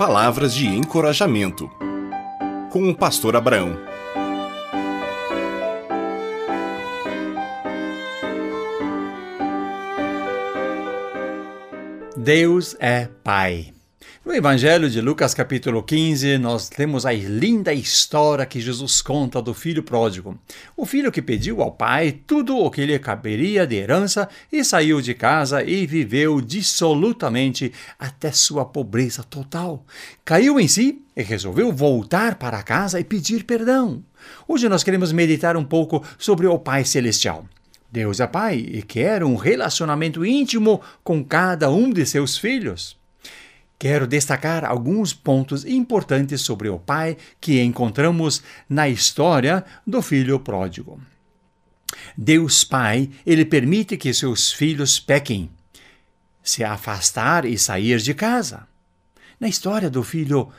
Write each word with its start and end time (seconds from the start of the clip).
Palavras 0.00 0.54
de 0.54 0.66
encorajamento. 0.66 1.70
Com 2.72 2.88
o 2.88 2.96
pastor 2.96 3.36
Abraão. 3.36 3.76
Deus 12.16 12.74
é 12.80 13.10
Pai. 13.22 13.74
No 14.30 14.36
Evangelho 14.36 14.88
de 14.88 15.00
Lucas, 15.00 15.34
capítulo 15.34 15.82
15, 15.82 16.38
nós 16.38 16.68
temos 16.68 17.04
a 17.04 17.12
linda 17.12 17.74
história 17.74 18.46
que 18.46 18.60
Jesus 18.60 19.02
conta 19.02 19.42
do 19.42 19.52
filho 19.52 19.82
pródigo. 19.82 20.38
O 20.76 20.86
filho 20.86 21.10
que 21.10 21.20
pediu 21.20 21.60
ao 21.60 21.72
pai 21.72 22.12
tudo 22.28 22.56
o 22.56 22.70
que 22.70 22.86
lhe 22.86 22.96
caberia 23.00 23.66
de 23.66 23.74
herança 23.74 24.28
e 24.52 24.64
saiu 24.64 25.00
de 25.00 25.14
casa 25.14 25.64
e 25.64 25.84
viveu 25.84 26.40
dissolutamente 26.40 27.72
até 27.98 28.30
sua 28.30 28.64
pobreza 28.64 29.24
total. 29.24 29.84
Caiu 30.24 30.60
em 30.60 30.68
si 30.68 31.02
e 31.16 31.24
resolveu 31.24 31.72
voltar 31.72 32.36
para 32.36 32.62
casa 32.62 33.00
e 33.00 33.04
pedir 33.04 33.42
perdão. 33.42 34.00
Hoje 34.46 34.68
nós 34.68 34.84
queremos 34.84 35.10
meditar 35.10 35.56
um 35.56 35.64
pouco 35.64 36.04
sobre 36.16 36.46
o 36.46 36.56
Pai 36.56 36.84
Celestial. 36.84 37.46
Deus 37.90 38.20
é 38.20 38.28
Pai 38.28 38.58
e 38.58 38.80
quer 38.80 39.24
um 39.24 39.34
relacionamento 39.34 40.24
íntimo 40.24 40.80
com 41.02 41.24
cada 41.24 41.68
um 41.68 41.90
de 41.90 42.06
seus 42.06 42.38
filhos. 42.38 42.99
Quero 43.80 44.06
destacar 44.06 44.62
alguns 44.62 45.14
pontos 45.14 45.64
importantes 45.64 46.42
sobre 46.42 46.68
o 46.68 46.78
pai 46.78 47.16
que 47.40 47.62
encontramos 47.62 48.42
na 48.68 48.90
história 48.90 49.64
do 49.86 50.02
filho 50.02 50.38
pródigo. 50.38 51.00
Deus 52.14 52.62
Pai, 52.62 53.08
ele 53.24 53.42
permite 53.42 53.96
que 53.96 54.12
seus 54.12 54.52
filhos 54.52 55.00
pequem, 55.00 55.50
se 56.42 56.62
afastar 56.62 57.46
e 57.46 57.56
sair 57.56 58.00
de 58.00 58.12
casa. 58.12 58.68
Na 59.40 59.48
história 59.48 59.88
do 59.88 60.02
filho, 60.02 60.50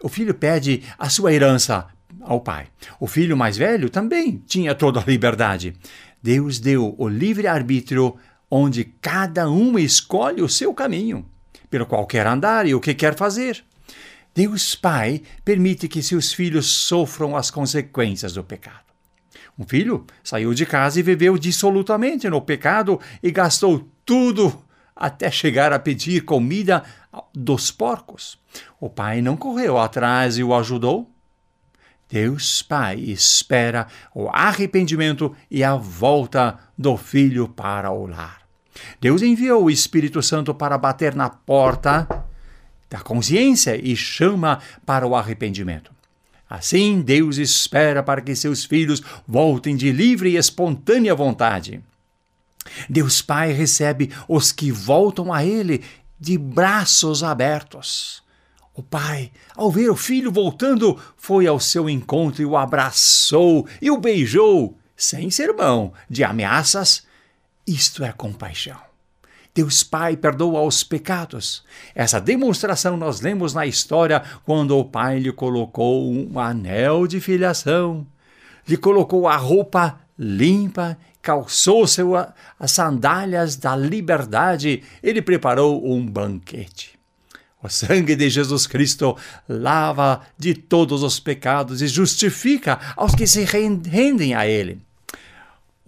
o 0.00 0.08
filho 0.08 0.32
pede 0.32 0.84
a 0.96 1.08
sua 1.08 1.32
herança 1.32 1.88
ao 2.20 2.40
pai. 2.40 2.68
O 3.00 3.08
filho 3.08 3.36
mais 3.36 3.56
velho 3.56 3.90
também 3.90 4.40
tinha 4.46 4.72
toda 4.72 5.00
a 5.00 5.04
liberdade. 5.04 5.74
Deus 6.22 6.60
deu 6.60 6.94
o 6.96 7.08
livre 7.08 7.48
arbítrio 7.48 8.16
onde 8.48 8.84
cada 8.84 9.50
um 9.50 9.76
escolhe 9.76 10.42
o 10.42 10.48
seu 10.48 10.72
caminho 10.72 11.26
pelo 11.70 11.86
qual 11.86 12.06
quer 12.06 12.26
andar 12.26 12.66
e 12.66 12.74
o 12.74 12.80
que 12.80 12.94
quer 12.94 13.14
fazer. 13.14 13.64
Deus 14.34 14.74
Pai 14.74 15.22
permite 15.44 15.88
que 15.88 16.02
seus 16.02 16.32
filhos 16.32 16.66
sofram 16.66 17.36
as 17.36 17.50
consequências 17.50 18.34
do 18.34 18.44
pecado. 18.44 18.88
Um 19.58 19.66
filho 19.66 20.06
saiu 20.22 20.54
de 20.54 20.64
casa 20.64 21.00
e 21.00 21.02
viveu 21.02 21.36
dissolutamente 21.36 22.30
no 22.30 22.40
pecado 22.40 23.00
e 23.20 23.30
gastou 23.32 23.88
tudo 24.04 24.62
até 24.94 25.30
chegar 25.30 25.72
a 25.72 25.78
pedir 25.78 26.24
comida 26.24 26.84
dos 27.34 27.70
porcos. 27.70 28.38
O 28.80 28.88
pai 28.88 29.20
não 29.20 29.36
correu 29.36 29.78
atrás 29.78 30.38
e 30.38 30.44
o 30.44 30.54
ajudou. 30.54 31.10
Deus 32.08 32.62
Pai 32.62 32.96
espera 33.00 33.86
o 34.14 34.28
arrependimento 34.30 35.36
e 35.50 35.62
a 35.62 35.74
volta 35.74 36.58
do 36.76 36.96
filho 36.96 37.46
para 37.48 37.90
o 37.90 38.06
lar. 38.06 38.47
Deus 39.00 39.22
enviou 39.22 39.64
o 39.64 39.70
Espírito 39.70 40.22
Santo 40.22 40.54
para 40.54 40.78
bater 40.78 41.14
na 41.14 41.28
porta 41.28 42.08
da 42.90 43.00
consciência 43.00 43.78
e 43.80 43.94
chama 43.94 44.60
para 44.86 45.06
o 45.06 45.14
arrependimento. 45.14 45.92
Assim, 46.48 47.02
Deus 47.02 47.36
espera 47.36 48.02
para 48.02 48.22
que 48.22 48.34
seus 48.34 48.64
filhos 48.64 49.02
voltem 49.26 49.76
de 49.76 49.92
livre 49.92 50.30
e 50.30 50.36
espontânea 50.36 51.14
vontade. 51.14 51.82
Deus 52.88 53.20
Pai 53.20 53.52
recebe 53.52 54.10
os 54.26 54.50
que 54.50 54.72
voltam 54.72 55.32
a 55.32 55.44
Ele 55.44 55.84
de 56.18 56.38
braços 56.38 57.22
abertos. 57.22 58.22
O 58.74 58.82
pai, 58.82 59.32
ao 59.56 59.72
ver 59.72 59.90
o 59.90 59.96
filho 59.96 60.30
voltando, 60.30 60.96
foi 61.16 61.48
ao 61.48 61.58
seu 61.58 61.90
encontro 61.90 62.42
e 62.42 62.46
o 62.46 62.56
abraçou 62.56 63.66
e 63.82 63.90
o 63.90 63.98
beijou, 63.98 64.78
sem 64.96 65.30
sermão 65.30 65.92
de 66.08 66.22
ameaças 66.22 67.02
isto 67.68 68.04
é 68.04 68.12
compaixão. 68.12 68.78
Deus 69.54 69.82
Pai 69.82 70.16
perdoa 70.16 70.62
os 70.62 70.84
pecados. 70.84 71.64
Essa 71.94 72.20
demonstração 72.20 72.96
nós 72.96 73.20
lemos 73.20 73.54
na 73.54 73.66
história 73.66 74.22
quando 74.44 74.76
o 74.76 74.84
Pai 74.84 75.18
lhe 75.18 75.32
colocou 75.32 76.10
um 76.12 76.38
anel 76.38 77.06
de 77.06 77.20
filiação, 77.20 78.06
lhe 78.66 78.76
colocou 78.76 79.26
a 79.26 79.36
roupa 79.36 80.00
limpa, 80.18 80.98
calçou 81.22 81.86
seu, 81.86 82.12
as 82.58 82.72
sandálias 82.72 83.54
da 83.56 83.76
liberdade, 83.76 84.82
ele 85.02 85.22
preparou 85.22 85.88
um 85.88 86.04
banquete. 86.04 86.98
O 87.62 87.68
sangue 87.68 88.16
de 88.16 88.28
Jesus 88.28 88.66
Cristo 88.66 89.16
lava 89.48 90.22
de 90.36 90.54
todos 90.54 91.02
os 91.02 91.18
pecados 91.18 91.82
e 91.82 91.88
justifica 91.88 92.78
aos 92.96 93.14
que 93.14 93.26
se 93.26 93.44
rendem 93.44 94.34
a 94.34 94.46
Ele. 94.46 94.80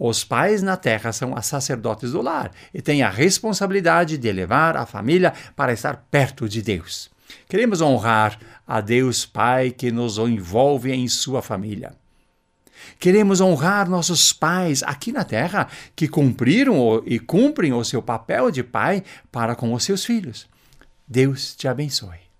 Os 0.03 0.23
pais 0.23 0.63
na 0.63 0.75
terra 0.75 1.11
são 1.13 1.35
os 1.35 1.45
sacerdotes 1.45 2.13
do 2.13 2.23
lar 2.23 2.51
e 2.73 2.81
têm 2.81 3.03
a 3.03 3.09
responsabilidade 3.11 4.17
de 4.17 4.31
levar 4.31 4.75
a 4.75 4.87
família 4.87 5.31
para 5.55 5.73
estar 5.73 6.07
perto 6.09 6.49
de 6.49 6.59
Deus. 6.59 7.11
Queremos 7.47 7.81
honrar 7.81 8.39
a 8.65 8.81
Deus 8.81 9.27
Pai 9.27 9.69
que 9.69 9.91
nos 9.91 10.17
envolve 10.17 10.91
em 10.91 11.07
sua 11.07 11.43
família. 11.43 11.93
Queremos 12.97 13.41
honrar 13.41 13.87
nossos 13.87 14.33
pais 14.33 14.81
aqui 14.81 15.11
na 15.11 15.23
terra 15.23 15.67
que 15.95 16.07
cumpriram 16.07 17.03
e 17.05 17.19
cumprem 17.19 17.71
o 17.71 17.83
seu 17.83 18.01
papel 18.01 18.49
de 18.49 18.63
pai 18.63 19.03
para 19.31 19.53
com 19.53 19.71
os 19.71 19.83
seus 19.83 20.03
filhos. 20.03 20.49
Deus 21.07 21.55
te 21.55 21.67
abençoe. 21.67 22.30